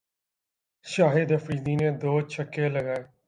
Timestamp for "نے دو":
1.79-2.13